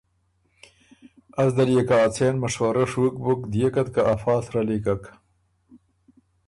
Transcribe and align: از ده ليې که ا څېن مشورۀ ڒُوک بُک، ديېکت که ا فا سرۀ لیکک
از 1.43 1.49
ده 1.57 1.63
ليې 1.67 1.83
که 1.87 1.95
ا 2.05 2.07
څېن 2.15 2.35
مشورۀ 2.43 2.83
ڒُوک 2.91 3.15
بُک، 3.23 3.39
ديېکت 3.51 3.87
که 3.95 4.01
ا 4.11 4.15
فا 4.21 4.35
سرۀ 4.45 4.61
لیکک 4.67 5.03